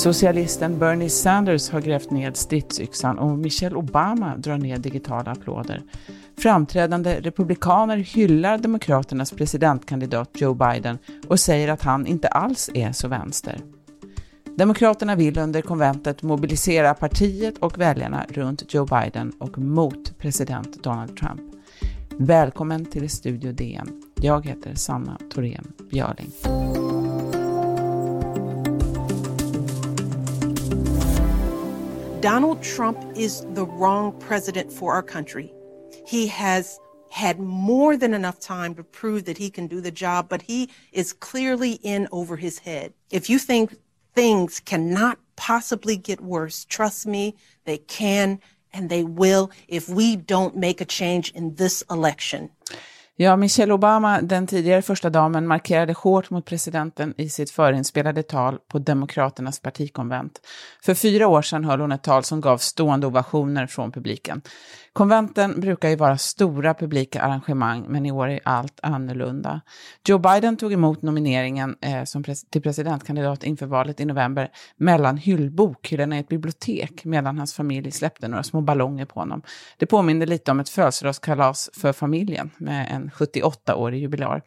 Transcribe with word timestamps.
Socialisten 0.00 0.78
Bernie 0.78 1.10
Sanders 1.10 1.70
har 1.70 1.80
grävt 1.80 2.10
ned 2.10 2.36
stridsyxan 2.36 3.18
och 3.18 3.38
Michelle 3.38 3.76
Obama 3.76 4.36
drar 4.36 4.58
ner 4.58 4.78
digitala 4.78 5.30
applåder. 5.30 5.82
Framträdande 6.38 7.20
republikaner 7.20 7.96
hyllar 7.96 8.58
demokraternas 8.58 9.30
presidentkandidat 9.30 10.30
Joe 10.34 10.54
Biden 10.54 10.98
och 11.28 11.40
säger 11.40 11.68
att 11.68 11.82
han 11.82 12.06
inte 12.06 12.28
alls 12.28 12.70
är 12.74 12.92
så 12.92 13.08
vänster. 13.08 13.60
Demokraterna 14.60 15.16
vill 15.16 15.38
under 15.38 15.62
konventet 15.62 16.22
mobilisera 16.22 16.94
partiet 16.94 17.58
och 17.58 17.78
väljarna 17.78 18.26
runt 18.28 18.74
Joe 18.74 18.86
Biden 18.86 19.32
och 19.38 19.58
mot 19.58 20.18
president 20.18 20.82
Donald 20.82 21.16
Trump. 21.16 21.40
Välkommen 22.18 22.84
till 22.84 23.10
Studio 23.10 23.52
DN. 23.52 24.02
Jag 24.14 24.46
heter 24.46 24.74
Sanna 24.74 25.18
Thorén 25.34 25.72
Björling. 25.90 26.32
Donald 32.22 32.62
Trump 32.62 32.98
is 33.16 33.40
the 33.40 33.64
wrong 33.78 34.12
president 34.28 34.72
for 34.72 34.94
our 34.94 35.02
country. 35.02 35.50
He 36.06 36.28
has 36.28 36.78
had 37.10 37.38
more 37.38 37.98
than 37.98 38.14
enough 38.14 38.38
time 38.40 38.74
to 38.74 38.82
prove 39.00 39.22
that 39.22 39.38
he 39.38 39.50
can 39.50 39.68
do 39.68 39.80
the 39.80 39.92
job, 39.94 40.28
but 40.28 40.42
he 40.42 40.68
is 40.92 41.12
clearly 41.12 41.78
in 41.82 42.08
over 42.10 42.36
his 42.36 42.60
head. 42.60 42.92
If 43.10 43.30
you 43.30 43.38
think 43.38 43.70
things 44.20 44.60
cannot 44.60 45.16
possibly 45.46 45.96
get 45.96 46.20
worse, 46.20 46.66
trust 46.66 47.06
me, 47.06 47.32
they 47.64 47.78
can 47.98 48.38
and 48.72 48.90
they 48.90 49.04
will 49.04 49.48
if 49.68 49.88
we 49.88 50.16
don't 50.16 50.56
make 50.56 50.82
a 50.82 50.86
change 50.88 51.32
in 51.34 51.56
this 51.56 51.84
election. 51.90 52.48
Ja, 53.16 53.36
Michelle 53.36 53.72
Obama, 53.74 54.20
den 54.20 54.46
tidigare 54.46 54.82
första 54.82 55.10
damen, 55.10 55.46
markerade 55.46 55.92
hårt 55.92 56.30
mot 56.30 56.44
presidenten 56.44 57.14
i 57.16 57.28
sitt 57.28 57.50
förinspelade 57.50 58.22
tal 58.22 58.58
på 58.68 58.78
Demokraternas 58.78 59.60
partikonvent. 59.60 60.40
För 60.82 60.94
fyra 60.94 61.28
år 61.28 61.42
sedan 61.42 61.64
höll 61.64 61.80
hon 61.80 61.92
ett 61.92 62.02
tal 62.02 62.24
som 62.24 62.40
gav 62.40 62.58
stående 62.58 63.06
ovationer 63.06 63.66
från 63.66 63.92
publiken. 63.92 64.42
Konventen 65.00 65.60
brukar 65.60 65.88
ju 65.88 65.96
vara 65.96 66.18
stora 66.18 66.74
publika 66.74 67.22
arrangemang, 67.22 67.86
men 67.88 68.06
i 68.06 68.12
år 68.12 68.28
är 68.28 68.40
allt 68.44 68.80
annorlunda. 68.82 69.60
Joe 70.08 70.18
Biden 70.18 70.56
tog 70.56 70.72
emot 70.72 71.02
nomineringen 71.02 71.76
eh, 71.80 72.04
som 72.04 72.22
pres 72.22 72.44
till 72.50 72.62
presidentkandidat 72.62 73.44
inför 73.44 73.66
valet 73.66 74.00
i 74.00 74.04
november 74.04 74.50
mellan 74.76 75.16
hyllbokhyllorna 75.16 76.16
i 76.16 76.20
ett 76.20 76.28
bibliotek 76.28 77.04
medan 77.04 77.38
hans 77.38 77.54
familj 77.54 77.90
släppte 77.90 78.28
några 78.28 78.42
små 78.42 78.60
ballonger 78.60 79.04
på 79.04 79.20
honom. 79.20 79.42
Det 79.76 79.86
påminner 79.86 80.26
lite 80.26 80.50
om 80.50 80.60
ett 80.60 80.68
födelsedagskalas 80.68 81.70
för 81.72 81.92
familjen 81.92 82.50
med 82.56 82.88
en 82.90 83.10
78-årig 83.10 84.00
jubilar. 84.00 84.42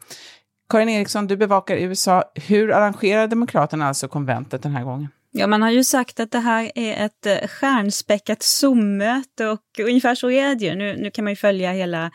Karin 0.68 0.88
Eriksson, 0.88 1.26
du 1.26 1.36
bevakar 1.36 1.76
USA. 1.76 2.24
Hur 2.34 2.72
arrangerar 2.72 3.26
Demokraterna 3.26 3.86
alltså 3.88 4.08
konventet 4.08 4.62
den 4.62 4.72
här 4.72 4.84
gången? 4.84 5.08
Ja, 5.36 5.46
man 5.46 5.62
har 5.62 5.70
ju 5.70 5.84
sagt 5.84 6.20
att 6.20 6.30
det 6.30 6.38
här 6.38 6.72
är 6.74 7.06
ett 7.06 7.26
eh, 7.26 7.48
stjärnspäckat 7.48 8.42
Zoom-möte 8.42 9.46
och 9.46 9.60
ungefär 9.80 10.14
så 10.14 10.30
är 10.30 10.54
det 10.54 10.64
ju. 10.64 10.74
Nu, 10.74 10.96
nu 10.96 11.10
kan 11.10 11.24
man 11.24 11.32
ju 11.32 11.36
följa 11.36 11.72
hela 11.72 12.10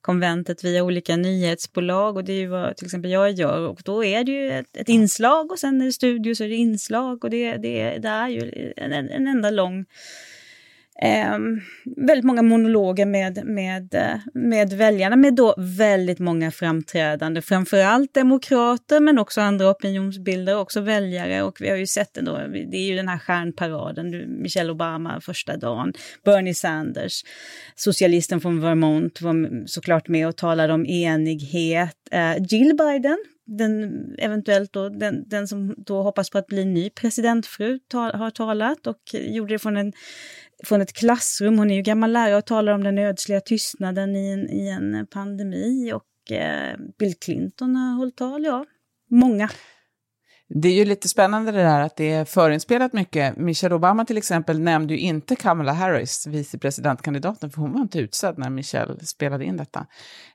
konventet 0.00 0.64
via 0.64 0.82
olika 0.82 1.16
nyhetsbolag 1.16 2.16
och 2.16 2.24
det 2.24 2.32
är 2.32 2.36
ju 2.36 2.46
vad 2.46 2.76
till 2.76 2.86
exempel 2.86 3.10
jag 3.10 3.30
gör 3.30 3.68
och 3.68 3.80
då 3.84 4.04
är 4.04 4.24
det 4.24 4.32
ju 4.32 4.50
ett, 4.50 4.76
ett 4.76 4.88
inslag 4.88 5.52
och 5.52 5.58
sen 5.58 5.80
är 5.80 5.84
det 5.84 5.92
studio 5.92 6.34
så 6.34 6.44
är 6.44 6.48
det 6.48 6.54
inslag 6.54 7.24
och 7.24 7.30
det, 7.30 7.56
det, 7.56 7.98
det 7.98 8.08
är 8.08 8.28
ju 8.28 8.72
en, 8.76 8.92
en 8.92 9.26
enda 9.26 9.50
lång 9.50 9.86
Eh, 11.02 11.38
väldigt 11.96 12.24
många 12.24 12.42
monologer 12.42 13.06
med, 13.06 13.44
med, 13.46 13.94
eh, 13.94 14.16
med 14.34 14.72
väljarna, 14.72 15.16
med 15.16 15.34
då 15.34 15.54
väldigt 15.58 16.18
många 16.18 16.50
framträdande, 16.50 17.42
framförallt 17.42 18.14
demokrater 18.14 19.00
men 19.00 19.18
också 19.18 19.40
andra 19.40 19.70
opinionsbildare 19.70 20.56
också 20.56 20.80
väljare. 20.80 21.42
Och 21.42 21.60
vi 21.60 21.70
har 21.70 21.76
ju 21.76 21.86
sett 21.86 22.14
det 22.14 22.20
då, 22.20 22.36
det 22.70 22.76
är 22.76 22.86
ju 22.86 22.96
den 22.96 23.08
här 23.08 23.18
stjärnparaden, 23.18 24.24
Michelle 24.42 24.72
Obama 24.72 25.20
första 25.20 25.56
dagen, 25.56 25.92
Bernie 26.24 26.54
Sanders, 26.54 27.24
socialisten 27.74 28.40
från 28.40 28.60
Vermont 28.60 29.20
var 29.20 29.66
såklart 29.66 30.08
med 30.08 30.28
och 30.28 30.36
talade 30.36 30.72
om 30.72 30.86
enighet. 30.86 31.96
Eh, 32.10 32.36
Jill 32.48 32.76
Biden, 32.76 33.18
den, 33.46 34.04
eventuellt 34.18 34.72
då, 34.72 34.88
den, 34.88 35.28
den 35.28 35.48
som 35.48 35.74
då 35.76 36.02
hoppas 36.02 36.30
på 36.30 36.38
att 36.38 36.46
bli 36.46 36.64
ny 36.64 36.90
presidentfru 36.90 37.78
tal, 37.78 38.14
har 38.14 38.30
talat 38.30 38.86
och 38.86 39.00
gjorde 39.12 39.54
det 39.54 39.58
från 39.58 39.76
en 39.76 39.92
från 40.64 40.80
ett 40.80 40.92
klassrum. 40.92 41.58
Hon 41.58 41.70
är 41.70 41.74
ju 41.74 41.82
gammal 41.82 42.12
lärare 42.12 42.36
och 42.36 42.46
talar 42.46 42.72
om 42.72 42.84
den 42.84 42.98
ödsliga 42.98 43.40
tystnaden 43.40 44.16
i 44.16 44.32
en, 44.32 44.50
i 44.50 44.68
en 44.68 45.06
pandemi. 45.06 45.92
Och 45.92 46.32
eh, 46.32 46.76
Bill 46.98 47.14
Clinton 47.14 47.76
har 47.76 47.96
hållit 47.96 48.16
tal, 48.16 48.44
ja. 48.44 48.64
Många. 49.10 49.50
Det 50.48 50.68
är 50.68 50.72
ju 50.72 50.84
lite 50.84 51.08
spännande 51.08 51.52
det 51.52 51.62
där 51.62 51.80
att 51.80 51.96
det 51.96 52.12
är 52.12 52.24
förinspelat 52.24 52.92
mycket. 52.92 53.36
Michelle 53.36 53.74
Obama 53.74 54.04
till 54.04 54.18
exempel 54.18 54.60
nämnde 54.60 54.94
ju 54.94 55.00
inte 55.00 55.36
Kamala 55.36 55.72
Harris, 55.72 56.26
vicepresidentkandidaten, 56.26 57.50
för 57.50 57.60
hon 57.60 57.72
var 57.72 57.80
inte 57.80 57.98
utsedd 57.98 58.38
när 58.38 58.50
Michelle 58.50 59.04
spelade 59.04 59.44
in 59.44 59.56
detta. 59.56 59.86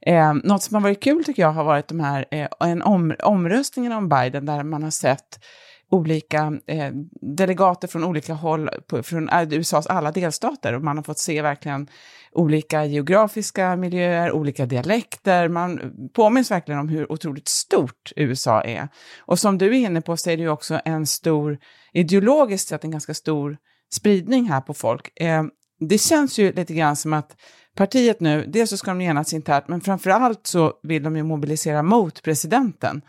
Eh, 0.01 0.33
något 0.33 0.63
som 0.63 0.75
har 0.75 0.81
varit 0.81 1.03
kul 1.03 1.23
tycker 1.23 1.41
jag 1.41 1.51
har 1.51 1.63
varit 1.63 1.87
de 1.87 1.99
här, 1.99 2.25
eh, 2.31 2.47
en 2.59 2.81
om, 2.81 3.15
omröstningen 3.23 3.91
om 3.91 4.09
Biden 4.09 4.45
där 4.45 4.63
man 4.63 4.83
har 4.83 4.91
sett 4.91 5.39
olika 5.89 6.59
eh, 6.67 6.91
delegater 7.21 7.87
från 7.87 8.03
olika 8.03 8.33
håll, 8.33 8.69
på, 8.87 9.03
från 9.03 9.29
eh, 9.29 9.53
USAs 9.53 9.87
alla 9.87 10.11
delstater. 10.11 10.73
Och 10.73 10.83
man 10.83 10.97
har 10.97 11.03
fått 11.03 11.19
se 11.19 11.41
verkligen 11.41 11.87
olika 12.31 12.85
geografiska 12.85 13.75
miljöer, 13.75 14.31
olika 14.31 14.65
dialekter. 14.65 15.47
Man 15.47 15.93
påminns 16.13 16.51
verkligen 16.51 16.79
om 16.79 16.89
hur 16.89 17.11
otroligt 17.11 17.47
stort 17.47 18.11
USA 18.15 18.61
är. 18.61 18.87
Och 19.19 19.39
som 19.39 19.57
du 19.57 19.65
är 19.65 19.71
inne 19.73 20.01
på 20.01 20.17
så 20.17 20.29
är 20.29 20.37
det 20.37 20.43
ju 20.43 20.49
också 20.49 20.81
en 20.85 21.07
stor, 21.07 21.57
ideologiskt 21.93 22.69
sett 22.69 22.83
en 22.83 22.91
ganska 22.91 23.13
stor 23.13 23.57
spridning 23.93 24.49
här 24.49 24.61
på 24.61 24.73
folk. 24.73 25.21
Eh, 25.21 25.43
det 25.79 25.97
känns 25.97 26.39
ju 26.39 26.53
lite 26.53 26.73
grann 26.73 26.95
som 26.95 27.13
att 27.13 27.35
partiet 27.75 28.19
nu, 28.19 28.45
dels 28.47 28.69
så 28.69 28.77
ska 28.77 28.91
de 28.91 29.01
enas 29.01 29.33
internt, 29.33 29.67
men 29.67 29.81
framför 29.81 30.09
allt 30.09 30.47
så 30.47 30.73
vill 30.83 31.03
de 31.03 31.15
ju 31.15 31.23
mobilisera 31.23 31.83
mot 31.83 32.23
presidenten. 32.23 33.01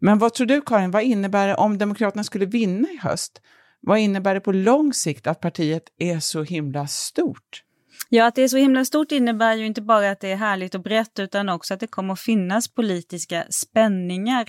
Men 0.00 0.18
vad 0.18 0.34
tror 0.34 0.46
du, 0.46 0.60
Karin, 0.60 0.90
vad 0.90 1.02
innebär 1.02 1.48
det 1.48 1.54
om 1.54 1.78
Demokraterna 1.78 2.24
skulle 2.24 2.46
vinna 2.46 2.88
i 2.88 2.96
höst? 2.96 3.40
Vad 3.80 3.98
innebär 3.98 4.34
det 4.34 4.40
på 4.40 4.52
lång 4.52 4.92
sikt 4.92 5.26
att 5.26 5.40
partiet 5.40 5.82
är 5.98 6.20
så 6.20 6.42
himla 6.42 6.86
stort? 6.86 7.62
Ja, 8.08 8.26
att 8.26 8.34
det 8.34 8.42
är 8.42 8.48
så 8.48 8.56
himla 8.56 8.84
stort 8.84 9.12
innebär 9.12 9.54
ju 9.54 9.66
inte 9.66 9.82
bara 9.82 10.10
att 10.10 10.20
det 10.20 10.32
är 10.32 10.36
härligt 10.36 10.74
och 10.74 10.82
brett 10.82 11.18
utan 11.18 11.48
också 11.48 11.74
att 11.74 11.80
det 11.80 11.86
kommer 11.86 12.12
att 12.12 12.20
finnas 12.20 12.68
politiska 12.68 13.44
spänningar 13.50 14.48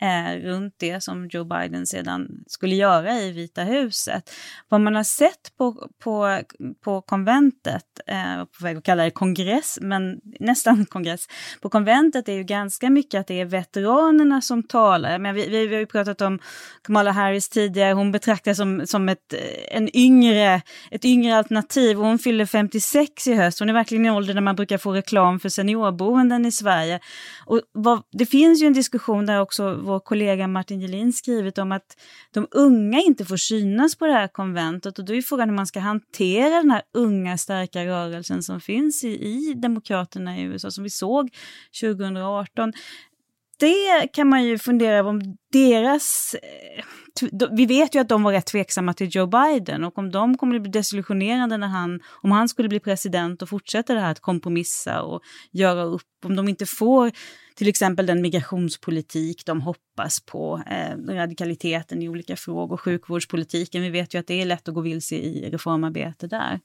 eh, 0.00 0.36
runt 0.36 0.74
det 0.76 1.02
som 1.02 1.28
Joe 1.28 1.44
Biden 1.44 1.86
sedan 1.86 2.28
skulle 2.46 2.74
göra 2.74 3.20
i 3.20 3.32
Vita 3.32 3.62
huset. 3.62 4.30
Vad 4.68 4.80
man 4.80 4.94
har 4.94 5.04
sett 5.04 5.56
på, 5.58 5.88
på, 6.02 6.40
på 6.84 7.00
konventet, 7.00 7.84
eh, 8.06 8.44
på 8.44 8.64
väg 8.64 8.76
att 8.76 8.84
kalla 8.84 9.04
det 9.04 9.10
kongress, 9.10 9.78
men 9.80 10.20
nästan 10.40 10.86
kongress, 10.90 11.26
på 11.60 11.68
konventet 11.70 12.28
är 12.28 12.32
ju 12.32 12.42
ganska 12.42 12.90
mycket 12.90 13.20
att 13.20 13.26
det 13.26 13.40
är 13.40 13.44
veteranerna 13.44 14.40
som 14.40 14.62
talar. 14.62 15.18
Men 15.18 15.34
vi, 15.34 15.48
vi, 15.48 15.66
vi 15.66 15.74
har 15.74 15.80
ju 15.80 15.86
pratat 15.86 16.20
om 16.20 16.38
Kamala 16.82 17.10
Harris 17.10 17.48
tidigare, 17.48 17.92
hon 17.92 18.12
betraktas 18.12 18.56
som, 18.56 18.86
som 18.86 19.08
ett, 19.08 19.34
en 19.70 19.96
yngre, 19.96 20.62
ett 20.90 21.04
yngre 21.04 21.36
alternativ 21.36 21.98
och 21.98 22.06
hon 22.06 22.18
fyller 22.18 22.46
56 22.46 23.26
i 23.26 23.34
höst. 23.34 23.58
Hon 23.58 23.68
är 23.68 23.72
verkligen 23.72 24.06
i 24.06 24.10
åldern 24.10 24.34
när 24.34 24.42
man 24.42 24.56
brukar 24.56 24.78
få 24.78 24.92
reklam 24.92 25.40
för 25.40 25.48
seniorboenden 25.48 26.46
i 26.46 26.52
Sverige. 26.52 27.00
Och 27.46 27.60
vad, 27.72 28.02
det 28.12 28.26
finns 28.26 28.62
ju 28.62 28.66
en 28.66 28.72
diskussion 28.72 29.26
där 29.26 29.40
också 29.40 29.87
vår 29.88 30.00
kollega 30.00 30.48
Martin 30.48 30.80
Gelin 30.80 31.12
skrivit 31.12 31.58
om 31.58 31.72
att 31.72 31.96
de 32.30 32.46
unga 32.50 33.00
inte 33.00 33.24
får 33.24 33.36
synas 33.36 33.96
på 33.96 34.06
det 34.06 34.12
här 34.12 34.28
konventet. 34.28 34.98
Och 34.98 35.04
då 35.04 35.14
är 35.14 35.22
frågan 35.22 35.48
hur 35.48 35.56
man 35.56 35.66
ska 35.66 35.80
hantera 35.80 36.56
den 36.56 36.70
här 36.70 36.82
unga 36.94 37.38
starka 37.38 37.86
rörelsen 37.86 38.42
som 38.42 38.60
finns 38.60 39.04
i, 39.04 39.08
i 39.08 39.54
Demokraterna 39.54 40.38
i 40.38 40.42
USA 40.42 40.70
som 40.70 40.84
vi 40.84 40.90
såg 40.90 41.30
2018 41.80 42.72
det 43.58 44.08
kan 44.12 44.28
man 44.28 44.44
ju 44.44 44.58
fundera 44.58 44.98
över 44.98 45.10
om 45.10 45.36
deras... 45.52 46.34
Eh, 46.42 46.84
vi 47.50 47.66
vet 47.66 47.94
ju 47.94 47.98
att 47.98 48.08
de 48.08 48.22
var 48.22 48.32
rätt 48.32 48.46
tveksamma 48.46 48.94
till 48.94 49.08
Joe 49.10 49.26
Biden 49.26 49.84
och 49.84 49.98
om 49.98 50.10
de 50.10 50.38
kommer 50.38 50.56
att 50.56 50.62
bli 50.62 50.70
desillusionerade 50.70 51.56
när 51.56 51.66
han, 51.66 52.00
om 52.22 52.30
han 52.30 52.48
skulle 52.48 52.68
bli 52.68 52.80
president 52.80 53.42
och 53.42 53.48
fortsätta 53.48 53.94
det 53.94 54.00
här 54.00 54.10
att 54.10 54.20
kompromissa 54.20 55.02
och 55.02 55.20
göra 55.50 55.82
upp, 55.84 56.02
om 56.24 56.36
de 56.36 56.48
inte 56.48 56.66
får 56.66 57.12
till 57.54 57.68
exempel 57.68 58.06
den 58.06 58.22
migrationspolitik 58.22 59.46
de 59.46 59.60
hoppas 59.60 60.20
på, 60.20 60.62
eh, 60.66 61.14
radikaliteten 61.14 62.02
i 62.02 62.08
olika 62.08 62.36
frågor, 62.36 62.76
sjukvårdspolitiken. 62.76 63.82
Vi 63.82 63.90
vet 63.90 64.14
ju 64.14 64.18
att 64.18 64.26
det 64.26 64.40
är 64.40 64.46
lätt 64.46 64.68
att 64.68 64.74
gå 64.74 64.80
vilse 64.80 65.14
i 65.14 65.50
reformarbete 65.50 66.26
där. 66.26 66.60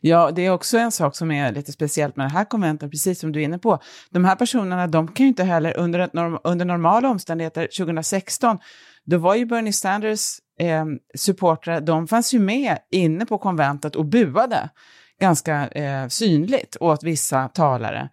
Ja, 0.00 0.30
det 0.30 0.46
är 0.46 0.50
också 0.50 0.78
en 0.78 0.92
sak 0.92 1.16
som 1.16 1.30
är 1.30 1.52
lite 1.52 1.72
speciellt 1.72 2.16
med 2.16 2.26
det 2.26 2.32
här 2.32 2.44
konventet, 2.44 2.90
precis 2.90 3.20
som 3.20 3.32
du 3.32 3.40
är 3.40 3.44
inne 3.44 3.58
på. 3.58 3.78
De 4.10 4.24
här 4.24 4.36
personerna, 4.36 4.86
de 4.86 5.08
kan 5.08 5.26
ju 5.26 5.28
inte 5.28 5.44
heller 5.44 5.76
under, 5.76 6.08
under 6.44 6.64
normala 6.64 7.10
omständigheter 7.10 7.68
2016, 7.78 8.58
då 9.04 9.18
var 9.18 9.34
ju 9.34 9.46
Bernie 9.46 9.72
Sanders 9.72 10.38
eh, 10.60 10.84
supportrar, 11.14 11.80
de 11.80 12.08
fanns 12.08 12.34
ju 12.34 12.38
med 12.38 12.78
inne 12.90 13.26
på 13.26 13.38
konventet 13.38 13.96
och 13.96 14.04
buade 14.04 14.68
ganska 15.20 15.68
eh, 15.68 16.08
synligt 16.08 16.76
åt 16.80 17.02
vissa 17.02 17.48
talare. 17.48 18.08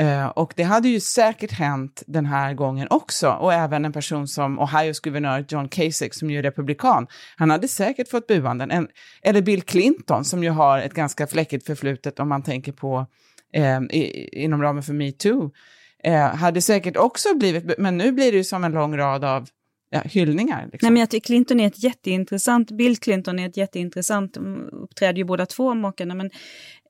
Uh, 0.00 0.26
och 0.26 0.52
det 0.56 0.62
hade 0.62 0.88
ju 0.88 1.00
säkert 1.00 1.52
hänt 1.52 2.02
den 2.06 2.26
här 2.26 2.54
gången 2.54 2.88
också. 2.90 3.30
Och 3.30 3.52
även 3.52 3.84
en 3.84 3.92
person 3.92 4.28
som 4.28 4.58
Ohios 4.58 5.00
guvernör 5.00 5.44
John 5.48 5.68
Kasich, 5.68 6.14
som 6.14 6.30
ju 6.30 6.38
är 6.38 6.42
republikan, 6.42 7.06
han 7.36 7.50
hade 7.50 7.68
säkert 7.68 8.08
fått 8.08 8.26
buanden. 8.26 8.70
En, 8.70 8.88
eller 9.22 9.42
Bill 9.42 9.62
Clinton, 9.62 10.24
som 10.24 10.44
ju 10.44 10.50
har 10.50 10.78
ett 10.78 10.94
ganska 10.94 11.26
fläckigt 11.26 11.66
förflutet 11.66 12.20
om 12.20 12.28
man 12.28 12.42
tänker 12.42 12.72
på 12.72 13.06
eh, 13.52 13.80
i, 13.90 14.28
inom 14.44 14.62
ramen 14.62 14.82
för 14.82 14.92
metoo, 14.92 15.50
eh, 16.04 16.34
hade 16.34 16.62
säkert 16.62 16.96
också 16.96 17.34
blivit, 17.34 17.78
men 17.78 17.96
nu 17.96 18.12
blir 18.12 18.32
det 18.32 18.38
ju 18.38 18.44
som 18.44 18.64
en 18.64 18.72
lång 18.72 18.96
rad 18.96 19.24
av 19.24 19.48
ja, 19.90 20.00
hyllningar. 20.04 20.68
Liksom. 20.72 20.86
Nej, 20.86 20.92
men 20.92 21.00
jag 21.00 21.10
tycker 21.10 21.26
Clinton 21.26 21.60
är 21.60 21.66
ett 21.66 21.82
jätteintressant, 21.82 22.70
Bill 22.70 22.96
Clinton 22.96 23.38
är 23.38 23.48
ett 23.48 23.56
jätteintressant, 23.56 24.36
mm, 24.36 24.68
uppträder 24.72 25.18
ju 25.18 25.24
båda 25.24 25.46
två 25.46 25.74
makarna, 25.74 26.14
men 26.14 26.30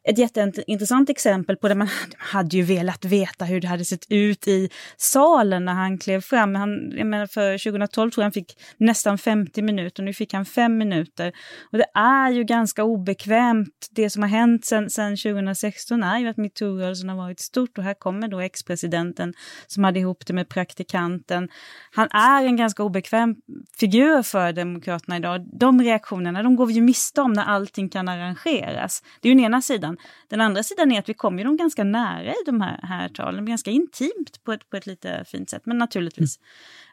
ett 0.08 0.18
jätteintressant 0.18 1.10
exempel 1.10 1.56
på 1.56 1.68
det 1.68 1.74
man 1.74 1.88
hade 2.18 2.56
ju 2.56 2.62
velat 2.62 3.04
veta 3.04 3.44
hur 3.44 3.60
det 3.60 3.68
hade 3.68 3.84
sett 3.84 4.06
ut 4.08 4.48
i 4.48 4.70
salen 4.96 5.64
när 5.64 5.72
han 5.72 5.98
klev 5.98 6.20
fram. 6.20 6.54
Han, 6.54 6.92
jag 6.96 7.06
menar 7.06 7.26
för 7.26 7.58
2012 7.58 8.10
tror 8.10 8.22
jag 8.22 8.24
han 8.24 8.32
fick 8.32 8.58
nästan 8.76 9.18
50 9.18 9.62
minuter, 9.62 10.02
nu 10.02 10.12
fick 10.12 10.32
han 10.32 10.44
fem 10.44 10.78
minuter. 10.78 11.32
Och 11.72 11.78
det 11.78 11.86
är 11.94 12.30
ju 12.30 12.44
ganska 12.44 12.84
obekvämt. 12.84 13.88
Det 13.90 14.10
som 14.10 14.22
har 14.22 14.30
hänt 14.30 14.64
sedan 14.64 15.16
2016 15.16 16.02
är 16.02 16.18
ju 16.18 16.28
att 16.28 16.36
metoo-rörelsen 16.36 17.08
har 17.08 17.16
varit 17.16 17.40
stort 17.40 17.78
och 17.78 17.84
här 17.84 17.94
kommer 17.94 18.28
då 18.28 18.40
ex-presidenten 18.40 19.34
som 19.66 19.84
hade 19.84 19.98
ihop 20.00 20.26
det 20.26 20.32
med 20.32 20.48
praktikanten. 20.48 21.48
Han 21.92 22.08
är 22.10 22.44
en 22.44 22.56
ganska 22.56 22.82
obekväm 22.82 23.36
figur 23.78 24.22
för 24.22 24.52
Demokraterna 24.52 25.16
idag. 25.16 25.46
De 25.60 25.82
reaktionerna 25.82 26.42
de 26.42 26.56
går 26.56 26.66
vi 26.66 26.72
ju 26.72 26.80
miste 26.80 27.20
om 27.20 27.32
när 27.32 27.44
allting 27.44 27.88
kan 27.88 28.08
arrangeras. 28.08 29.02
Det 29.20 29.28
är 29.28 29.30
ju 29.30 29.34
den 29.34 29.44
ena 29.44 29.62
sidan. 29.62 29.97
Den 30.28 30.40
andra 30.40 30.62
sidan 30.62 30.92
är 30.92 30.98
att 30.98 31.08
vi 31.08 31.14
kommer 31.14 31.38
ju 31.38 31.44
dem 31.44 31.56
ganska 31.56 31.84
nära 31.84 32.30
i 32.30 32.42
de 32.46 32.60
här, 32.60 32.80
här 32.82 33.08
talen, 33.08 33.46
ganska 33.46 33.70
intimt 33.70 34.44
på 34.44 34.52
ett, 34.52 34.70
på 34.70 34.76
ett 34.76 34.86
lite 34.86 35.24
fint 35.26 35.50
sätt, 35.50 35.62
men 35.66 35.78
naturligtvis 35.78 36.38
mm. 36.38 36.46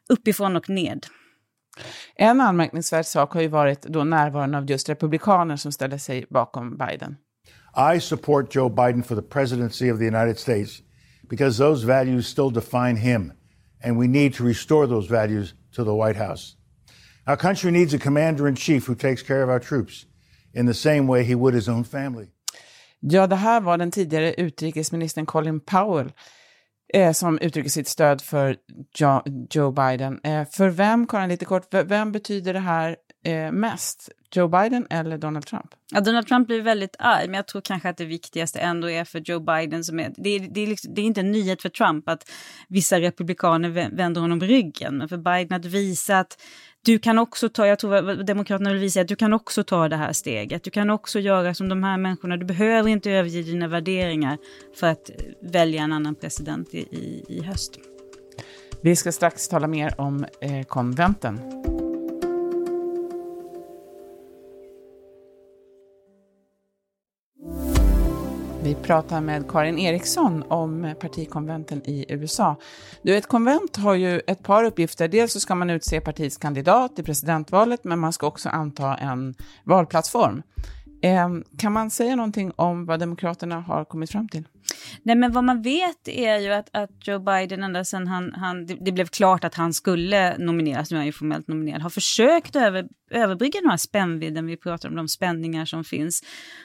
uppifrån 0.10 0.56
och 0.56 0.69
ned. 0.69 1.06
En 2.16 2.42
anmärkningsvärd 2.42 3.06
sak 3.06 3.34
har 3.34 3.42
ju 3.42 3.48
varit 3.48 3.81
då 3.81 4.04
närvaron 4.04 4.56
av 4.56 4.69
just 4.69 4.90
republikaner 4.90 5.56
som 5.56 5.72
ställer 5.72 5.98
sig 5.98 6.25
bakom 6.30 6.78
Biden. 6.78 7.18
I 7.96 8.00
support 8.00 8.56
Joe 8.56 8.69
Biden 8.69 9.04
for 9.04 9.16
the 9.16 9.22
presidency 9.22 9.92
of 9.92 10.00
the 10.00 10.08
United 10.08 10.40
States 10.40 10.81
because 11.30 11.58
those 11.58 11.86
values 11.86 12.28
still 12.28 12.50
define 12.50 12.96
him 12.96 13.31
and 13.84 14.00
we 14.00 14.08
need 14.08 14.34
to 14.36 14.44
restore 14.44 14.88
those 14.88 15.08
values 15.08 15.54
to 15.75 15.84
the 15.84 15.92
White 15.92 16.18
House. 16.18 16.56
Our 17.28 17.38
country 17.38 17.72
needs 17.72 17.94
a 17.94 18.00
commander 18.00 18.48
in 18.48 18.56
chief 18.56 18.86
who 18.86 18.96
takes 18.96 19.24
care 19.24 19.44
of 19.44 19.50
our 19.50 19.60
troops 19.60 20.06
in 20.54 20.66
the 20.66 20.74
same 20.74 21.08
way 21.08 21.24
he 21.24 21.36
would 21.36 21.54
his 21.54 21.68
own 21.68 21.84
family. 21.84 22.28
Ja, 23.07 23.28
det 23.28 23.36
här 23.36 23.62
var 23.62 23.78
den 23.78 23.92
tidigare 23.92 24.34
utrikesministern 24.34 25.25
Colin 25.25 25.60
Powell 25.60 26.12
eh, 26.94 27.12
som 27.12 27.40
uttrycker 27.40 27.69
sitt 27.69 27.88
stöd 27.88 28.22
för 28.22 28.57
jo, 28.98 29.22
Joe 29.50 29.72
Biden. 29.72 30.19
Eh, 30.24 30.48
för 30.52 30.69
vem, 30.69 31.07
Karin, 31.07 31.30
lite 31.30 31.46
kort, 31.46 31.74
vem 31.74 32.12
betyder 32.12 32.54
det 32.54 32.60
här 32.60 32.96
eh, 33.25 33.52
mest? 33.52 34.10
Joe 34.36 34.48
Biden 34.48 34.88
eller 34.90 35.18
Donald 35.18 35.46
Trump? 35.46 35.76
Ja, 35.92 36.02
Donald 36.02 36.28
Trump 36.28 36.48
blir 36.48 36.62
väldigt 36.62 36.96
arg, 37.00 37.28
men 37.28 37.34
jag 37.34 37.48
tror 37.48 37.62
kanske 37.62 37.90
att 37.90 37.98
det 37.98 38.06
viktigaste 38.06 38.60
ändå 38.60 38.90
är 38.90 39.04
för 39.04 39.20
Joe 39.20 39.40
Biden. 39.40 39.84
Som 39.84 40.00
är, 40.00 40.14
det, 40.18 40.30
är, 40.30 40.40
det, 40.40 40.62
är 40.62 40.68
liksom, 40.68 40.94
det 40.94 41.02
är 41.02 41.06
inte 41.06 41.20
en 41.20 41.32
nyhet 41.32 41.62
för 41.62 41.70
Trump 41.70 42.10
att 42.10 42.32
vissa 42.68 43.00
republikaner 43.00 43.70
vänder 43.96 44.22
honom 44.22 44.40
ryggen, 44.40 44.98
men 44.98 45.10
för 45.10 45.18
Biden 45.18 45.54
att 45.54 45.66
visa 45.66 46.20
att 46.20 46.38
du 46.86 47.00
kan 47.00 47.20
också 47.20 47.50
ta, 47.50 47.68
jag 47.68 47.80
tror 47.80 48.24
Demokraterna 48.24 48.70
vill 48.70 48.80
visa 48.80 49.02
att 49.02 49.08
du 49.08 49.16
kan 49.16 49.34
också 49.34 49.64
ta 49.64 49.90
det 49.90 49.96
här 49.96 50.14
steget. 50.14 50.64
Du 50.64 50.72
kan 50.72 50.90
också 50.90 51.20
göra 51.20 51.54
som 51.54 51.70
de 51.70 51.84
här 51.84 51.98
människorna. 51.98 52.38
Du 52.38 52.46
behöver 52.46 52.90
inte 52.90 53.12
överge 53.12 53.42
dina 53.42 53.68
värderingar 53.68 54.38
för 54.80 54.88
att 54.88 55.10
välja 55.42 55.84
en 55.84 55.94
annan 55.94 56.16
president 56.16 56.74
i, 56.74 56.78
i, 56.78 57.26
i 57.28 57.44
höst. 57.44 57.80
Vi 58.82 58.96
ska 58.96 59.12
strax 59.12 59.48
tala 59.48 59.68
mer 59.68 60.02
om 60.02 60.26
eh, 60.42 60.64
konventen. 60.64 61.40
Vi 68.66 68.76
pratar 68.76 69.22
med 69.22 69.52
Karin 69.52 69.80
Eriksson 69.80 70.44
om 70.48 70.96
partikonventen 71.00 71.82
i 71.86 72.06
USA. 72.10 72.56
Du, 73.02 73.18
ett 73.18 73.28
konvent 73.28 73.76
har 73.76 73.96
ju 73.96 74.22
ett 74.28 74.44
par 74.44 74.64
uppgifter. 74.64 75.08
Dels 75.08 75.34
så 75.34 75.40
ska 75.40 75.56
man 75.56 75.70
utse 75.70 76.02
partiets 76.02 76.38
kandidat 76.38 77.00
i 77.00 77.04
presidentvalet, 77.04 77.84
men 77.84 78.00
man 78.00 78.14
ska 78.14 78.28
också 78.28 78.50
anta 78.50 78.96
en 78.96 79.36
valplattform. 79.64 80.44
Eh, 81.02 81.30
kan 81.58 81.74
man 81.74 81.92
säga 81.92 82.16
någonting 82.16 82.52
om 82.56 82.86
vad 82.86 83.00
Demokraterna 83.00 83.62
har 83.62 83.86
kommit 83.86 84.12
fram 84.12 84.30
till? 84.30 84.44
Nej, 85.04 85.16
men 85.16 85.32
vad 85.32 85.44
man 85.44 85.62
vet 85.62 86.08
är 86.08 86.38
ju 86.38 86.52
att, 86.54 86.70
att 86.72 87.08
Joe 87.08 87.20
Biden, 87.20 87.64
ända 87.64 87.86
sedan 87.86 88.08
han, 88.08 88.34
han, 88.34 88.66
det, 88.66 88.78
det, 88.82 88.92
blev 88.92 89.08
klart 89.08 89.44
att 89.44 89.56
han 89.56 89.74
skulle 89.74 90.38
nomineras, 90.38 90.92
nu 90.92 90.98
är 90.98 91.00
han 91.00 91.06
ju 91.06 91.12
formellt 91.12 91.48
nominerad, 91.48 91.82
har 91.82 91.90
försökt 91.90 92.56
över, 92.56 92.88
överbrygga 93.12 93.62
den 93.62 93.69
här 93.69 93.78
spännvidden, 93.78 94.46
vi 94.46 94.57
pratar 94.57 94.90
om 94.90 94.96
de 94.96 95.07
spänningar 95.07 95.66
som 95.66 95.84
finns, 95.84 96.24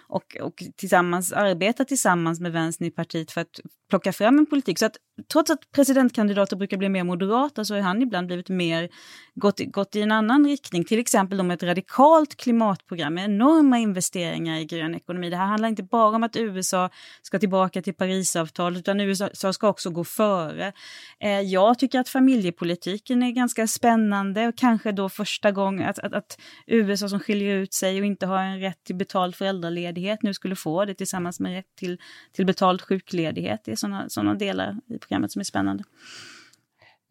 och, 0.08 0.36
och 0.40 0.62
tillsammans 0.76 1.32
arbeta 1.32 1.84
tillsammans 1.84 2.40
med 2.40 2.52
vänstern 2.52 2.88
i 2.88 2.90
partiet 2.90 3.30
för 3.30 3.40
att 3.40 3.60
plocka 3.90 4.12
fram 4.12 4.38
en 4.38 4.46
politik. 4.46 4.78
Så 4.78 4.86
att 4.86 4.96
trots 5.32 5.50
att 5.50 5.70
presidentkandidater 5.74 6.56
brukar 6.56 6.76
bli 6.76 6.88
mer 6.88 7.04
moderata 7.04 7.64
så 7.64 7.74
har 7.74 7.80
han 7.80 8.02
ibland 8.02 8.26
blivit 8.26 8.48
mer, 8.48 8.88
gått, 9.34 9.60
gått 9.66 9.96
i 9.96 10.02
en 10.02 10.12
annan 10.12 10.46
riktning, 10.46 10.84
till 10.84 10.98
exempel 10.98 11.40
om 11.40 11.50
ett 11.50 11.62
radikalt 11.62 12.36
klimatprogram 12.36 13.14
med 13.14 13.24
enorma 13.24 13.78
investeringar 13.78 14.58
i 14.58 14.64
grön 14.64 14.94
ekonomi. 14.94 15.30
Det 15.30 15.36
här 15.36 15.46
handlar 15.46 15.68
inte 15.68 15.82
bara 15.82 16.16
om 16.16 16.22
att 16.22 16.36
USA 16.36 16.90
ska 17.22 17.38
tillbaka 17.38 17.82
till 17.82 17.94
Parisavtalet 17.94 18.78
utan 18.78 19.00
USA 19.00 19.52
ska 19.52 19.68
också 19.68 19.90
gå 19.90 20.04
före. 20.04 20.72
Eh, 21.20 21.40
jag 21.40 21.78
tycker 21.78 22.00
att 22.00 22.08
familjepolitiken 22.08 23.22
är 23.22 23.30
ganska 23.30 23.66
spännande 23.66 24.48
och 24.48 24.56
kanske 24.56 24.92
då 24.92 25.08
första 25.08 25.50
gången 25.50 25.88
att, 25.88 25.98
att, 25.98 26.12
att, 26.12 26.29
USA 26.66 27.08
som 27.08 27.20
skiljer 27.20 27.56
ut 27.56 27.74
sig 27.74 28.00
och 28.00 28.06
inte 28.06 28.26
har 28.26 28.42
en 28.42 28.60
rätt 28.60 28.84
till 28.84 28.96
betald 28.96 29.34
föräldraledighet 29.36 30.22
nu 30.22 30.34
skulle 30.34 30.56
få 30.56 30.84
det 30.84 30.94
tillsammans 30.94 31.40
med 31.40 31.52
rätt 31.52 31.76
till, 31.76 32.00
till 32.32 32.46
betald 32.46 32.82
sjukledighet. 32.82 33.60
Det 33.64 33.72
är 33.72 34.08
sådana 34.08 34.34
delar 34.34 34.76
i 34.88 34.98
programmet 34.98 35.32
som 35.32 35.40
är 35.40 35.44
spännande. 35.44 35.84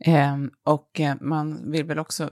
Ehm, 0.05 0.43
eh, 0.43 0.73
och 0.73 1.01
man 1.21 1.71
vill 1.71 1.85
väl 1.85 1.99
också, 1.99 2.29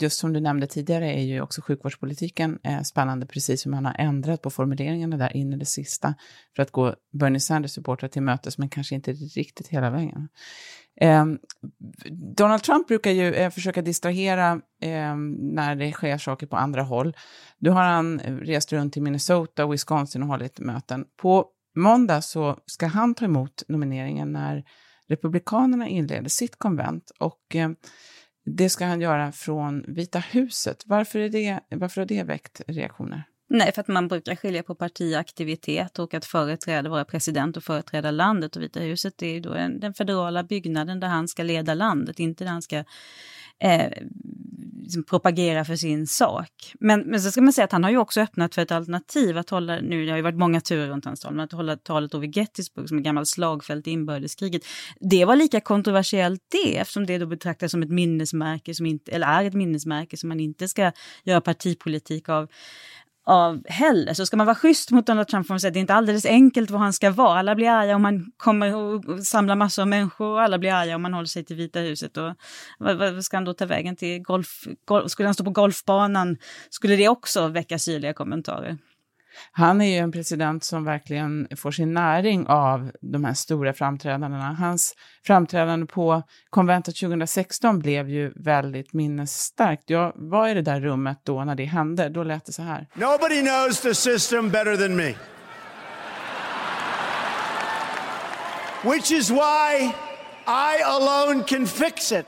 just 0.00 0.18
som 0.18 0.32
du 0.32 0.40
nämnde 0.40 0.66
tidigare, 0.66 1.12
är 1.12 1.22
ju 1.22 1.40
också 1.40 1.62
sjukvårdspolitiken 1.62 2.58
eh, 2.64 2.82
spännande, 2.82 3.26
precis 3.26 3.66
hur 3.66 3.70
man 3.70 3.84
har 3.84 3.96
ändrat 3.98 4.42
på 4.42 4.50
formuleringarna 4.50 5.16
där 5.16 5.36
in 5.36 5.52
i 5.52 5.56
det 5.56 5.64
sista 5.64 6.14
för 6.56 6.62
att 6.62 6.70
gå 6.70 6.94
Bernie 7.12 7.40
Sanders 7.40 7.70
supportrar 7.70 8.08
till 8.08 8.22
mötes, 8.22 8.58
men 8.58 8.68
kanske 8.68 8.94
inte 8.94 9.12
riktigt 9.12 9.68
hela 9.68 9.90
vägen. 9.90 10.28
Eh, 11.00 11.26
Donald 12.36 12.62
Trump 12.62 12.88
brukar 12.88 13.10
ju 13.10 13.34
eh, 13.34 13.50
försöka 13.50 13.82
distrahera 13.82 14.60
ehm, 14.82 15.32
när 15.32 15.76
det 15.76 15.92
sker 15.92 16.18
saker 16.18 16.46
på 16.46 16.56
andra 16.56 16.82
håll. 16.82 17.16
Nu 17.58 17.70
har 17.70 17.82
han 17.82 18.18
rest 18.20 18.72
runt 18.72 18.92
till 18.92 19.02
Minnesota 19.02 19.64
och 19.64 19.72
Wisconsin 19.72 20.22
och 20.22 20.28
hållit 20.28 20.60
möten. 20.60 21.04
På 21.22 21.46
måndag 21.76 22.22
så 22.22 22.58
ska 22.66 22.86
han 22.86 23.14
ta 23.14 23.24
emot 23.24 23.62
nomineringen 23.68 24.32
när 24.32 24.64
Republikanerna 25.12 25.88
inleder 25.88 26.28
sitt 26.28 26.58
konvent 26.58 27.12
och 27.18 27.56
eh, 27.56 27.70
det 28.44 28.68
ska 28.68 28.84
han 28.84 29.00
göra 29.00 29.32
från 29.32 29.84
Vita 29.88 30.18
huset. 30.18 30.82
Varför, 30.86 31.18
är 31.18 31.28
det, 31.28 31.60
varför 31.70 32.00
har 32.00 32.06
det 32.06 32.22
väckt 32.22 32.60
reaktioner? 32.66 33.24
Nej, 33.48 33.72
för 33.72 33.80
att 33.80 33.88
man 33.88 34.08
brukar 34.08 34.36
skilja 34.36 34.62
på 34.62 34.74
partiaktivitet 34.74 35.98
och 35.98 36.14
att 36.14 36.24
företräda, 36.24 36.90
vara 36.90 37.04
president 37.04 37.56
och 37.56 37.64
företräda 37.64 38.10
landet. 38.10 38.56
Och 38.56 38.62
Vita 38.62 38.80
huset 38.80 39.22
är 39.22 39.26
ju 39.26 39.40
då 39.40 39.54
den 39.54 39.94
federala 39.94 40.44
byggnaden 40.44 41.00
där 41.00 41.08
han 41.08 41.28
ska 41.28 41.42
leda 41.42 41.74
landet, 41.74 42.20
inte 42.20 42.44
där 42.44 42.50
han 42.50 42.62
ska 42.62 42.84
eh, 43.58 43.92
liksom 44.82 45.04
propagera 45.04 45.64
för 45.64 45.76
sin 45.76 46.06
sak. 46.06 46.74
Men, 46.80 47.00
men 47.00 47.20
så 47.20 47.30
ska 47.30 47.40
man 47.40 47.52
säga 47.52 47.64
att 47.64 47.72
han 47.72 47.84
har 47.84 47.90
ju 47.90 47.98
också 47.98 48.20
öppnat 48.20 48.54
för 48.54 48.62
ett 48.62 48.72
alternativ 48.72 49.38
att 49.38 49.50
hålla, 49.50 49.80
nu 49.80 50.04
det 50.04 50.10
har 50.10 50.16
ju 50.16 50.22
varit 50.22 50.38
många 50.38 50.60
turer 50.60 50.88
runt 50.88 51.04
hans 51.04 51.20
tal, 51.20 51.34
men 51.34 51.44
att 51.44 51.52
hålla 51.52 51.76
talet 51.76 52.14
vid 52.14 52.36
Gettysburg 52.36 52.88
som 52.88 52.98
ett 52.98 53.04
gammalt 53.04 53.28
slagfält 53.28 53.86
i 53.86 53.90
inbördeskriget. 53.90 54.62
Det 55.00 55.24
var 55.24 55.36
lika 55.36 55.60
kontroversiellt 55.60 56.40
det, 56.64 56.78
eftersom 56.78 57.06
det 57.06 57.18
då 57.18 57.26
betraktas 57.26 57.70
som 57.70 57.82
ett 57.82 57.90
minnesmärke 57.90 58.74
som 58.74 58.86
inte, 58.86 59.12
eller 59.12 59.26
är 59.26 59.44
ett 59.44 59.54
minnesmärke 59.54 60.16
som 60.16 60.28
man 60.28 60.40
inte 60.40 60.68
ska 60.68 60.92
göra 61.24 61.40
partipolitik 61.40 62.28
av 62.28 62.48
av 63.24 63.62
heller. 63.68 64.14
Så 64.14 64.26
ska 64.26 64.36
man 64.36 64.46
vara 64.46 64.56
schysst 64.56 64.90
mot 64.90 65.06
Donald 65.06 65.28
Trump 65.28 65.46
får 65.46 65.54
man 65.54 65.60
säga 65.60 65.68
att 65.68 65.74
det 65.74 65.78
är 65.78 65.80
inte 65.80 65.94
alldeles 65.94 66.26
enkelt 66.26 66.70
vad 66.70 66.80
han 66.80 66.92
ska 66.92 67.10
vara. 67.10 67.38
Alla 67.38 67.54
blir 67.54 67.68
arga 67.68 67.96
om 67.96 68.02
man 68.02 68.32
kommer 68.36 68.74
och 68.74 69.26
samlar 69.26 69.56
massor 69.56 69.82
av 69.82 69.88
människor 69.88 70.26
och 70.26 70.42
alla 70.42 70.58
blir 70.58 70.72
arga 70.72 70.96
om 70.96 71.02
man 71.02 71.14
håller 71.14 71.26
sig 71.26 71.44
till 71.44 71.56
Vita 71.56 71.80
huset. 71.80 72.16
Och 72.16 72.34
vad, 72.78 72.96
vad 72.96 73.24
ska 73.24 73.36
han 73.36 73.44
då 73.44 73.54
ta 73.54 73.66
vägen 73.66 73.96
till 73.96 74.22
golf, 74.22 74.64
golf? 74.84 75.10
Skulle 75.10 75.26
han 75.26 75.34
stå 75.34 75.44
på 75.44 75.50
golfbanan 75.50 76.36
skulle 76.70 76.96
det 76.96 77.08
också 77.08 77.48
väcka 77.48 77.78
syrliga 77.78 78.14
kommentarer. 78.14 78.78
Han 79.52 79.80
är 79.80 79.86
ju 79.86 79.96
en 79.96 80.12
president 80.12 80.64
som 80.64 80.84
verkligen 80.84 81.48
får 81.56 81.70
sin 81.70 81.94
näring 81.94 82.46
av 82.46 82.90
de 83.00 83.24
här 83.24 83.34
stora 83.34 83.72
framträdandena. 83.72 84.54
Hans 84.54 84.94
framträdande 85.26 85.86
på 85.86 86.22
konventet 86.50 86.96
2016 86.96 87.78
blev 87.78 88.08
ju 88.08 88.32
väldigt 88.36 88.92
minnesstarkt. 88.92 89.90
Jag 89.90 90.12
var 90.14 90.48
i 90.48 90.54
det 90.54 90.62
där 90.62 90.80
rummet 90.80 91.18
då 91.24 91.44
när 91.44 91.54
det 91.54 91.64
hände. 91.64 92.08
Då 92.08 92.22
lät 92.22 92.44
det 92.44 92.52
så 92.52 92.62
här. 92.62 92.86
Nobody 92.94 93.40
knows 93.42 93.80
the 93.80 93.94
system 93.94 94.50
better 94.50 94.76
than 94.76 94.96
me. 94.96 95.14
Which 98.84 99.12
is 99.12 99.30
why 99.30 99.92
I 100.46 100.82
alone 100.84 101.44
can 101.44 101.66
fix 101.66 102.12
it. 102.12 102.26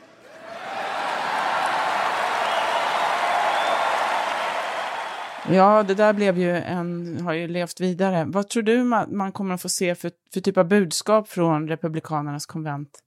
Ja, 5.51 5.83
det 5.83 5.95
där 5.95 6.13
blev 6.13 6.39
ju 6.39 6.57
en, 6.57 7.21
har 7.21 7.33
ju 7.33 7.49
levt 7.49 7.81
vidare. 7.81 8.25
Vad 8.25 8.49
tror 8.49 8.63
du 8.63 8.85
man, 8.85 9.17
man 9.17 9.33
kommer 9.33 9.55
att 9.55 9.63
få 9.63 9.69
se 9.69 9.95
för, 9.95 10.11
för 10.33 10.41
typ 10.41 10.57
av 10.57 10.69
budskap 10.69 11.29
från 11.29 11.69
Republikanernas 11.69 12.47
konvent? 12.47 13.01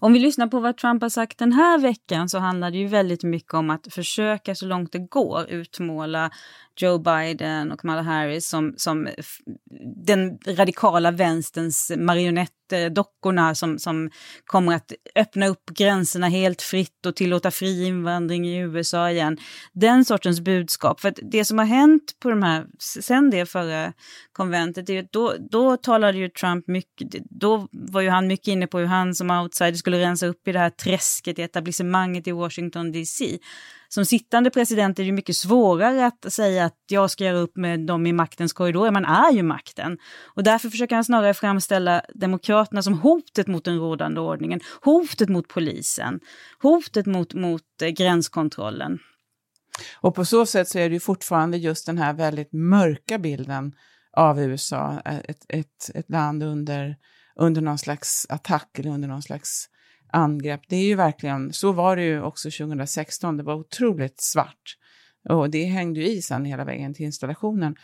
Om 0.00 0.12
vi 0.12 0.18
lyssnar 0.18 0.46
på 0.46 0.60
vad 0.60 0.76
Trump 0.76 1.02
har 1.02 1.08
sagt 1.08 1.38
den 1.38 1.52
här 1.52 1.78
veckan 1.78 2.28
så 2.28 2.38
handlar 2.38 2.70
det 2.70 2.78
ju 2.78 2.86
väldigt 2.86 3.22
mycket 3.22 3.54
om 3.54 3.70
att 3.70 3.86
försöka 3.90 4.54
så 4.54 4.66
långt 4.66 4.92
det 4.92 4.98
går 4.98 5.46
utmåla 5.50 6.30
Joe 6.76 6.98
Biden 6.98 7.72
och 7.72 7.80
Kamala 7.80 8.02
Harris 8.02 8.48
som, 8.48 8.74
som 8.76 9.08
den 10.06 10.38
radikala 10.46 11.10
vänsterns 11.10 11.92
marionettdockorna 11.96 13.54
som, 13.54 13.78
som 13.78 14.10
kommer 14.44 14.74
att 14.74 14.92
öppna 15.14 15.46
upp 15.46 15.70
gränserna 15.70 16.28
helt 16.28 16.62
fritt 16.62 17.06
och 17.06 17.16
tillåta 17.16 17.50
fri 17.50 17.86
invandring 17.86 18.48
i 18.48 18.58
USA 18.58 19.10
igen. 19.10 19.38
Den 19.72 20.04
sortens 20.04 20.40
budskap. 20.40 21.00
För 21.00 21.14
det 21.30 21.44
som 21.44 21.58
har 21.58 21.64
hänt 21.64 22.16
på 22.20 22.30
de 22.30 22.42
här, 22.42 22.66
sen 23.00 23.30
det 23.30 23.46
förra 23.46 23.92
konventet, 24.32 24.86
det, 24.86 25.12
då, 25.12 25.34
då 25.50 25.76
talade 25.76 26.18
ju 26.18 26.28
Trump 26.28 26.68
mycket, 26.68 27.08
då 27.30 27.68
var 27.72 28.00
ju 28.00 28.08
han 28.08 28.26
mycket 28.26 28.48
inne 28.48 28.66
på 28.66 28.78
hur 28.78 28.86
han 28.86 29.14
som 29.14 29.30
outsider 29.30 29.74
skulle 29.74 29.98
rensa 29.98 30.26
upp 30.26 30.48
i 30.48 30.52
det 30.52 30.58
här 30.58 30.70
träsket 30.70 31.38
i 31.38 31.42
etablissemanget 31.42 32.26
i 32.26 32.32
Washington 32.32 32.92
DC 32.92 33.38
som 33.96 34.04
sittande 34.04 34.50
president 34.50 34.98
är 34.98 35.04
det 35.04 35.12
mycket 35.12 35.36
svårare 35.36 36.06
att 36.06 36.32
säga 36.32 36.64
att 36.64 36.76
jag 36.90 37.10
ska 37.10 37.24
göra 37.24 37.36
upp 37.36 37.56
med 37.56 37.86
dem 37.86 38.06
i 38.06 38.12
maktens 38.12 38.52
korridorer. 38.52 38.90
Man 38.90 39.04
är 39.04 39.32
ju 39.32 39.42
makten. 39.42 39.98
Och 40.34 40.42
därför 40.42 40.68
försöker 40.68 40.94
han 40.94 41.04
snarare 41.04 41.34
framställa 41.34 42.02
Demokraterna 42.14 42.82
som 42.82 42.94
hotet 42.94 43.46
mot 43.46 43.64
den 43.64 43.78
rådande 43.78 44.20
ordningen, 44.20 44.60
hotet 44.82 45.28
mot 45.28 45.48
polisen, 45.48 46.20
hotet 46.62 47.06
mot, 47.06 47.34
mot 47.34 47.62
eh, 47.82 47.88
gränskontrollen. 47.88 48.98
Och 50.00 50.14
på 50.14 50.24
så 50.24 50.46
sätt 50.46 50.68
så 50.68 50.78
är 50.78 50.88
det 50.88 50.94
ju 50.94 51.00
fortfarande 51.00 51.56
just 51.56 51.86
den 51.86 51.98
här 51.98 52.12
väldigt 52.12 52.52
mörka 52.52 53.18
bilden 53.18 53.72
av 54.16 54.40
USA, 54.40 55.02
eh, 55.04 55.18
ett, 55.18 55.44
ett, 55.48 55.90
ett 55.94 56.10
land 56.10 56.42
under, 56.42 56.96
under 57.36 57.60
någon 57.60 57.78
slags 57.78 58.26
attack 58.28 58.78
eller 58.78 58.90
under 58.90 59.08
någon 59.08 59.22
slags 59.22 59.68
angrepp. 60.16 60.60
Det 60.68 60.76
är 60.76 60.84
ju 60.84 60.94
verkligen, 60.94 61.52
så 61.52 61.72
var 61.72 61.96
det 61.96 62.02
ju 62.02 62.22
också 62.22 62.50
2016, 62.50 63.36
det 63.36 63.42
var 63.42 63.54
otroligt 63.54 64.20
svart. 64.20 64.76
Och 65.28 65.50
det 65.50 65.64
hängde 65.64 66.00
ju 66.00 66.06
i 66.06 66.22
sen 66.22 66.44
hela 66.44 66.64
vägen 66.64 66.94
till 66.94 67.04
installationen. 67.04 67.76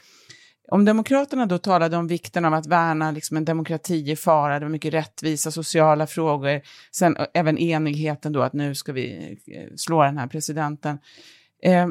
Om 0.69 0.85
Demokraterna 0.85 1.47
då 1.47 1.59
talade 1.59 1.97
om 1.97 2.07
vikten 2.07 2.45
av 2.45 2.55
att 2.55 2.67
värna 2.67 3.11
liksom 3.11 3.37
en 3.37 3.45
demokrati 3.45 4.11
i 4.11 4.17
fara, 4.17 4.59
det 4.59 4.65
var 4.65 4.71
mycket 4.71 4.95
rättvisa, 4.95 5.51
sociala 5.51 6.07
frågor, 6.07 6.61
sen 6.93 7.17
även 7.35 7.59
enigheten 7.59 8.33
då 8.33 8.43
att 8.43 8.53
nu 8.53 8.75
ska 8.75 8.93
vi 8.93 9.39
eh, 9.47 9.75
slå 9.77 10.03
den 10.03 10.19
här 10.19 10.27
presidenten. 10.27 10.99
Eh, 11.63 11.89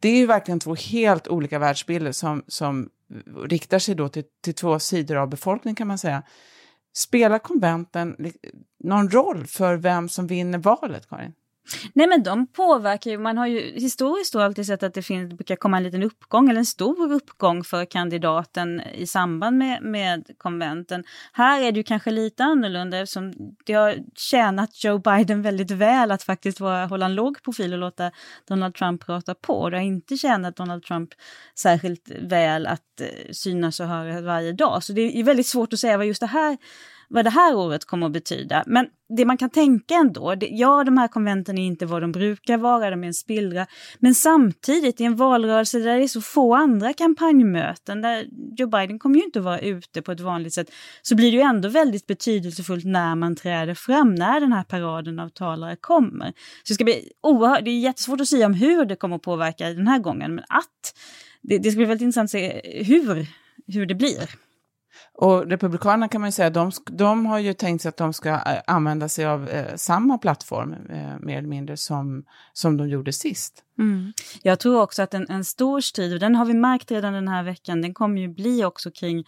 det 0.00 0.08
är 0.08 0.16
ju 0.16 0.26
verkligen 0.26 0.60
två 0.60 0.74
helt 0.74 1.28
olika 1.28 1.58
världsbilder 1.58 2.12
som, 2.12 2.44
som 2.46 2.88
riktar 3.44 3.78
sig 3.78 3.94
då 3.94 4.08
till, 4.08 4.24
till 4.40 4.54
två 4.54 4.78
sidor 4.78 5.16
av 5.16 5.28
befolkningen 5.28 5.76
kan 5.76 5.88
man 5.88 5.98
säga. 5.98 6.22
Spelar 6.98 7.38
konventen 7.38 8.16
någon 8.78 9.10
roll 9.10 9.46
för 9.46 9.76
vem 9.76 10.08
som 10.08 10.26
vinner 10.26 10.58
valet, 10.58 11.08
Karin? 11.08 11.32
Nej 11.92 12.06
men 12.06 12.22
de 12.22 12.46
påverkar 12.46 13.10
ju, 13.10 13.18
man 13.18 13.38
har 13.38 13.46
ju 13.46 13.60
historiskt 13.60 14.32
då 14.32 14.40
alltid 14.40 14.66
sett 14.66 14.82
att 14.82 14.94
det, 14.94 15.02
finns, 15.02 15.30
det 15.30 15.36
brukar 15.36 15.56
komma 15.56 15.76
en 15.76 15.82
liten 15.82 16.02
uppgång 16.02 16.48
eller 16.48 16.58
en 16.58 16.66
stor 16.66 17.12
uppgång 17.12 17.64
för 17.64 17.84
kandidaten 17.84 18.80
i 18.80 19.06
samband 19.06 19.58
med, 19.58 19.82
med 19.82 20.30
konventen. 20.38 21.04
Här 21.32 21.62
är 21.62 21.72
det 21.72 21.76
ju 21.76 21.84
kanske 21.84 22.10
lite 22.10 22.44
annorlunda 22.44 22.98
eftersom 22.98 23.32
det 23.66 23.72
har 23.72 23.96
tjänat 24.16 24.84
Joe 24.84 24.98
Biden 24.98 25.42
väldigt 25.42 25.70
väl 25.70 26.10
att 26.10 26.22
faktiskt 26.22 26.60
vara, 26.60 26.86
hålla 26.86 27.06
en 27.06 27.14
låg 27.14 27.42
profil 27.42 27.72
och 27.72 27.78
låta 27.78 28.10
Donald 28.48 28.74
Trump 28.74 29.06
prata 29.06 29.34
på. 29.34 29.70
Det 29.70 29.76
har 29.76 29.84
inte 29.84 30.16
tjänat 30.16 30.56
Donald 30.56 30.82
Trump 30.82 31.10
särskilt 31.54 32.10
väl 32.20 32.66
att 32.66 33.00
eh, 33.00 33.06
synas 33.32 33.80
och 33.80 33.86
höras 33.86 34.22
varje 34.22 34.52
dag. 34.52 34.84
Så 34.84 34.92
det 34.92 35.20
är 35.20 35.24
väldigt 35.24 35.46
svårt 35.46 35.72
att 35.72 35.78
säga 35.78 35.96
vad 35.96 36.06
just 36.06 36.20
det 36.20 36.26
här 36.26 36.58
vad 37.08 37.24
det 37.24 37.30
här 37.30 37.54
året 37.54 37.84
kommer 37.84 38.06
att 38.06 38.12
betyda. 38.12 38.64
Men 38.66 38.86
det 39.16 39.24
man 39.24 39.36
kan 39.36 39.50
tänka 39.50 39.94
ändå, 39.94 40.34
det, 40.34 40.46
ja 40.46 40.84
de 40.84 40.98
här 40.98 41.08
konventen 41.08 41.58
är 41.58 41.66
inte 41.66 41.86
vad 41.86 42.02
de 42.02 42.12
brukar 42.12 42.56
vara, 42.56 42.90
de 42.90 43.02
är 43.02 43.06
en 43.06 43.14
spillra. 43.14 43.66
Men 43.98 44.14
samtidigt 44.14 45.00
i 45.00 45.04
en 45.04 45.16
valrörelse 45.16 45.78
där 45.78 45.98
det 45.98 46.04
är 46.04 46.08
så 46.08 46.20
få 46.20 46.54
andra 46.54 46.92
kampanjmöten, 46.92 48.02
där 48.02 48.26
Joe 48.56 48.66
Biden 48.66 48.98
kommer 48.98 49.16
ju 49.16 49.24
inte 49.24 49.40
vara 49.40 49.58
ute 49.58 50.02
på 50.02 50.12
ett 50.12 50.20
vanligt 50.20 50.54
sätt, 50.54 50.70
så 51.02 51.16
blir 51.16 51.30
det 51.30 51.36
ju 51.36 51.42
ändå 51.42 51.68
väldigt 51.68 52.06
betydelsefullt 52.06 52.84
när 52.84 53.14
man 53.14 53.36
träder 53.36 53.74
fram, 53.74 54.14
när 54.14 54.40
den 54.40 54.52
här 54.52 54.64
paraden 54.64 55.18
av 55.18 55.28
talare 55.28 55.76
kommer. 55.80 56.26
Så 56.26 56.68
det 56.68 56.74
ska 56.74 56.84
bli 56.84 57.12
oerhört, 57.20 57.64
det 57.64 57.70
är 57.70 57.78
jättesvårt 57.78 58.20
att 58.20 58.28
säga 58.28 58.46
om 58.46 58.54
hur 58.54 58.84
det 58.84 58.96
kommer 58.96 59.16
att 59.16 59.22
påverka 59.22 59.68
den 59.68 59.88
här 59.88 59.98
gången, 59.98 60.34
men 60.34 60.44
att 60.48 60.94
det, 61.42 61.58
det 61.58 61.70
ska 61.70 61.76
bli 61.76 61.86
väldigt 61.86 62.04
intressant 62.04 62.26
att 62.26 62.30
se 62.30 62.60
hur, 62.84 63.26
hur 63.66 63.86
det 63.86 63.94
blir. 63.94 64.47
Och 65.20 65.46
Republikanerna 65.46 66.08
kan 66.08 66.20
man 66.20 66.28
ju 66.28 66.32
säga, 66.32 66.50
de, 66.50 66.70
de 66.90 67.26
har 67.26 67.38
ju 67.38 67.54
tänkt 67.54 67.82
sig 67.82 67.88
att 67.88 67.96
de 67.96 68.12
ska 68.12 68.28
eh, 68.28 68.60
använda 68.66 69.08
sig 69.08 69.26
av 69.26 69.48
eh, 69.48 69.74
samma 69.76 70.18
plattform, 70.18 70.72
eh, 70.72 71.18
mer 71.20 71.38
eller 71.38 71.48
mindre, 71.48 71.76
som, 71.76 72.24
som 72.52 72.76
de 72.76 72.88
gjorde 72.88 73.12
sist. 73.12 73.64
Mm. 73.78 74.12
Jag 74.42 74.60
tror 74.60 74.80
också 74.80 75.02
att 75.02 75.14
en, 75.14 75.26
en 75.28 75.44
stor 75.44 75.80
strid, 75.80 76.12
och 76.12 76.20
den 76.20 76.34
har 76.34 76.44
vi 76.44 76.54
märkt 76.54 76.90
redan 76.90 77.12
den 77.12 77.28
här 77.28 77.42
veckan, 77.42 77.82
den 77.82 77.94
kommer 77.94 78.20
ju 78.20 78.28
bli 78.28 78.64
också 78.64 78.90
kring, 78.90 79.24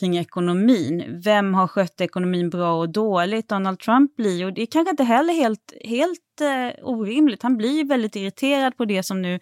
kring 0.00 0.16
ekonomin. 0.16 1.20
Vem 1.24 1.54
har 1.54 1.66
skött 1.66 2.00
ekonomin 2.00 2.50
bra 2.50 2.78
och 2.78 2.88
dåligt? 2.88 3.48
Donald 3.48 3.78
Trump 3.78 4.16
blir, 4.16 4.46
och 4.46 4.52
det 4.52 4.62
är 4.62 4.66
kanske 4.66 4.90
inte 4.90 5.04
heller 5.04 5.34
helt, 5.34 5.72
helt 5.84 6.40
eh, 6.40 6.84
orimligt, 6.88 7.42
han 7.42 7.56
blir 7.56 7.76
ju 7.76 7.84
väldigt 7.84 8.16
irriterad 8.16 8.76
på 8.76 8.84
det 8.84 9.02
som 9.02 9.22
nu 9.22 9.40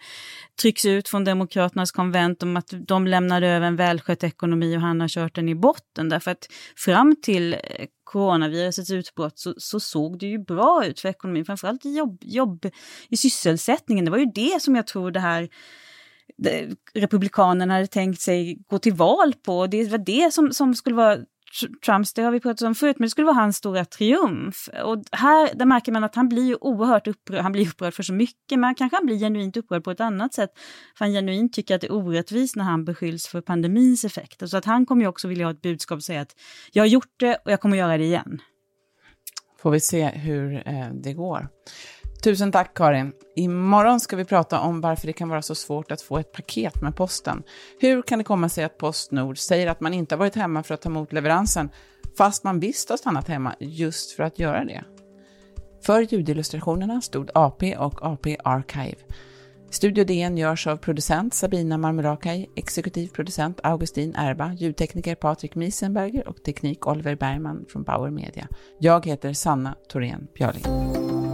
trycks 0.61 0.85
ut 0.85 1.09
från 1.09 1.23
Demokraternas 1.23 1.91
konvent 1.91 2.43
om 2.43 2.57
att 2.57 2.73
de 2.87 3.07
lämnade 3.07 3.47
över 3.47 3.67
en 3.67 3.75
välskött 3.75 4.23
ekonomi 4.23 4.77
och 4.77 4.81
han 4.81 5.01
har 5.01 5.07
kört 5.07 5.35
den 5.35 5.49
i 5.49 5.55
botten. 5.55 6.09
Därför 6.09 6.31
att 6.31 6.47
fram 6.75 7.15
till 7.21 7.53
eh, 7.53 7.59
coronavirusets 8.11 8.91
utbrott 8.91 9.39
så, 9.39 9.53
så, 9.57 9.79
såg 9.79 10.19
det 10.19 10.25
ju 10.25 10.37
bra 10.37 10.85
ut 10.85 10.99
för 10.99 11.09
ekonomin, 11.09 11.45
framförallt 11.45 11.85
i 11.85 11.97
jobb, 11.97 12.17
jobb, 12.21 12.65
i 13.09 13.17
sysselsättningen. 13.17 14.05
Det 14.05 14.11
var 14.11 14.17
ju 14.17 14.31
det 14.35 14.61
som 14.61 14.75
jag 14.75 14.87
tror 14.87 15.11
det 15.11 15.19
här 15.19 15.49
Republikanerna 16.93 17.73
hade 17.73 17.87
tänkt 17.87 18.21
sig 18.21 18.57
gå 18.67 18.79
till 18.79 18.93
val 18.93 19.33
på. 19.45 19.67
Det 19.67 19.91
var 19.91 19.97
det 19.97 20.33
som, 20.33 20.53
som 20.53 20.75
skulle 20.75 20.95
vara 20.95 21.17
Trumps, 21.85 22.13
det 22.13 22.21
har 22.21 22.31
vi 22.31 22.39
pratat 22.39 22.67
om 22.67 22.75
förut, 22.75 22.99
men 22.99 23.05
det 23.05 23.09
skulle 23.09 23.25
vara 23.25 23.35
hans 23.35 23.57
stora 23.57 23.85
triumf. 23.85 24.69
Och 24.83 25.03
här 25.11 25.55
där 25.55 25.65
märker 25.65 25.91
man 25.91 26.03
att 26.03 26.15
han 26.15 26.29
blir 26.29 26.43
ju 26.43 26.55
oerhört 26.61 27.07
upprörd, 27.07 27.41
han 27.41 27.51
blir 27.51 27.67
upprörd 27.67 27.93
för 27.93 28.03
så 28.03 28.13
mycket, 28.13 28.59
men 28.59 28.75
kanske 28.75 28.97
han 28.97 29.05
blir 29.05 29.19
genuint 29.19 29.57
upprörd 29.57 29.83
på 29.83 29.91
ett 29.91 29.99
annat 29.99 30.33
sätt. 30.33 30.49
För 30.97 31.05
han 31.05 31.13
genuint 31.13 31.53
tycker 31.53 31.75
att 31.75 31.81
det 31.81 31.87
är 31.87 31.93
orättvist 31.93 32.55
när 32.55 32.63
han 32.63 32.85
beskylls 32.85 33.27
för 33.27 33.41
pandemins 33.41 34.05
effekter. 34.05 34.47
Så 34.47 34.57
att 34.57 34.65
han 34.65 34.85
kommer 34.85 35.01
ju 35.01 35.07
också 35.07 35.27
vilja 35.27 35.45
ha 35.45 35.51
ett 35.51 35.61
budskap 35.61 35.95
och 35.95 36.03
säga 36.03 36.21
att 36.21 36.35
jag 36.71 36.83
har 36.83 36.87
gjort 36.87 37.13
det 37.17 37.35
och 37.45 37.51
jag 37.51 37.61
kommer 37.61 37.77
göra 37.77 37.97
det 37.97 38.03
igen. 38.03 38.41
Får 39.61 39.71
vi 39.71 39.79
se 39.79 40.05
hur 40.07 40.67
eh, 40.67 40.89
det 40.93 41.13
går. 41.13 41.47
Tusen 42.23 42.51
tack 42.51 42.73
Karin. 42.73 43.13
Imorgon 43.35 43.99
ska 43.99 44.15
vi 44.15 44.25
prata 44.25 44.59
om 44.59 44.81
varför 44.81 45.07
det 45.07 45.13
kan 45.13 45.29
vara 45.29 45.41
så 45.41 45.55
svårt 45.55 45.91
att 45.91 46.01
få 46.01 46.17
ett 46.17 46.31
paket 46.31 46.81
med 46.81 46.95
posten. 46.95 47.43
Hur 47.79 48.01
kan 48.01 48.17
det 48.17 48.23
komma 48.23 48.49
sig 48.49 48.63
att 48.63 48.77
Postnord 48.77 49.37
säger 49.37 49.67
att 49.67 49.79
man 49.79 49.93
inte 49.93 50.15
har 50.15 50.19
varit 50.19 50.35
hemma 50.35 50.63
för 50.63 50.73
att 50.73 50.81
ta 50.81 50.89
emot 50.89 51.13
leveransen, 51.13 51.69
fast 52.17 52.43
man 52.43 52.59
visst 52.59 52.89
har 52.89 52.97
stannat 52.97 53.27
hemma 53.27 53.55
just 53.59 54.11
för 54.11 54.23
att 54.23 54.39
göra 54.39 54.65
det? 54.65 54.83
För 55.85 56.01
ljudillustrationerna 56.01 57.01
stod 57.01 57.29
AP 57.33 57.77
och 57.77 58.05
AP 58.05 58.37
Archive. 58.43 58.97
Studio 59.69 60.03
DN 60.03 60.37
görs 60.37 60.67
av 60.67 60.77
producent 60.77 61.33
Sabina 61.33 61.77
Marmelakai, 61.77 62.49
exekutiv 62.55 63.07
producent 63.07 63.59
Augustin 63.63 64.15
Erba, 64.15 64.53
ljudtekniker 64.53 65.15
Patrik 65.15 65.55
Miesenberger 65.55 66.27
och 66.27 66.43
teknik 66.43 66.87
Oliver 66.87 67.15
Bergman 67.15 67.65
från 67.69 67.83
Bauer 67.83 68.09
Media. 68.09 68.47
Jag 68.79 69.05
heter 69.05 69.33
Sanna 69.33 69.75
Thorén 69.89 70.27
Björling. 70.33 71.30